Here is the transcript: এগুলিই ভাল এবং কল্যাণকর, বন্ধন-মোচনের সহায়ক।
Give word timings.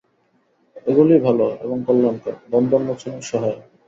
এগুলিই 0.87 1.19
ভাল 1.19 1.39
এবং 1.61 1.77
কল্যাণকর, 1.87 2.35
বন্ধন-মোচনের 2.49 3.21
সহায়ক। 3.21 3.61